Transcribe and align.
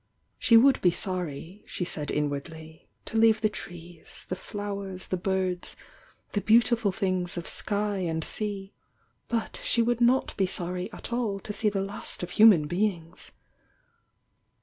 She 0.39 0.57
would 0.57 0.81
be 0.81 0.89
sorry, 0.89 1.63
she 1.67 1.85
said 1.85 2.09
inwardly, 2.09 2.89
to 3.05 3.19
leave 3.19 3.41
the 3.41 3.49
trees, 3.49 4.25
the 4.29 4.35
flowers, 4.35 5.09
the 5.09 5.15
birds, 5.15 5.75
the 6.31 6.41
beautiful 6.41 6.91
things 6.91 7.37
of 7.37 7.47
sky 7.47 7.97
and 7.97 8.23
sea, 8.23 8.73
but 9.27 9.61
she 9.63 9.83
would 9.83 10.01
not 10.01 10.35
be 10.37 10.47
sorry 10.47 10.91
at 10.91 11.13
all 11.13 11.39
to 11.41 11.53
see 11.53 11.69
the 11.69 11.83
last 11.83 12.23
of 12.23 12.31
human 12.31 12.65
beings! 12.65 13.33